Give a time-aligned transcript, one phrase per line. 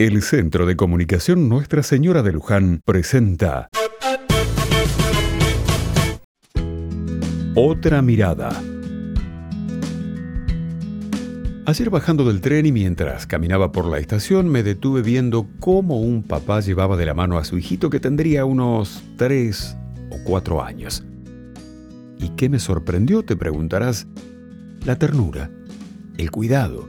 [0.00, 3.68] El Centro de Comunicación Nuestra Señora de Luján presenta
[7.56, 8.62] Otra mirada.
[11.66, 16.22] Ayer bajando del tren y mientras caminaba por la estación me detuve viendo cómo un
[16.22, 19.76] papá llevaba de la mano a su hijito que tendría unos tres
[20.12, 21.04] o cuatro años.
[22.20, 23.24] ¿Y qué me sorprendió?
[23.24, 24.06] Te preguntarás.
[24.84, 25.50] La ternura,
[26.18, 26.88] el cuidado,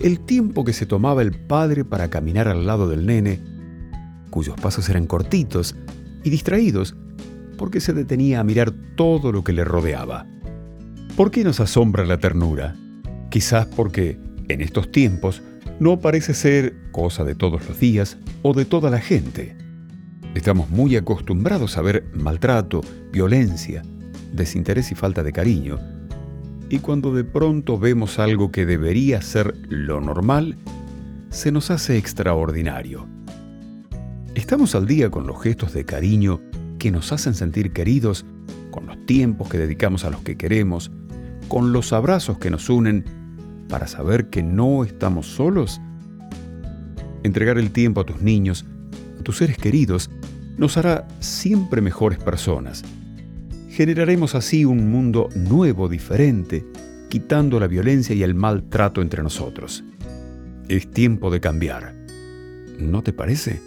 [0.00, 3.40] el tiempo que se tomaba el padre para caminar al lado del nene,
[4.30, 5.74] cuyos pasos eran cortitos
[6.22, 6.96] y distraídos
[7.56, 10.26] porque se detenía a mirar todo lo que le rodeaba.
[11.16, 12.76] ¿Por qué nos asombra la ternura?
[13.30, 14.18] Quizás porque
[14.48, 15.42] en estos tiempos
[15.80, 19.56] no parece ser cosa de todos los días o de toda la gente.
[20.34, 23.82] Estamos muy acostumbrados a ver maltrato, violencia,
[24.32, 25.78] desinterés y falta de cariño,
[26.68, 30.56] y cuando de pronto vemos algo que debería ser lo normal,
[31.30, 33.06] se nos hace extraordinario.
[34.34, 36.40] Estamos al día con los gestos de cariño
[36.78, 38.24] que nos hacen sentir queridos,
[38.70, 40.90] con los tiempos que dedicamos a los que queremos,
[41.48, 43.04] con los abrazos que nos unen
[43.68, 45.80] para saber que no estamos solos.
[47.22, 48.66] Entregar el tiempo a tus niños,
[49.18, 50.10] a tus seres queridos,
[50.58, 52.82] nos hará siempre mejores personas
[53.76, 56.64] Generaremos así un mundo nuevo, diferente,
[57.10, 59.84] quitando la violencia y el maltrato entre nosotros.
[60.66, 61.94] Es tiempo de cambiar.
[62.78, 63.60] ¿No te parece?